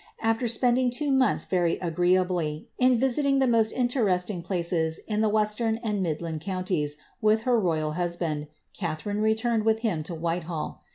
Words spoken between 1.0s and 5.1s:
months very agreeably, in visiting the most interestiv places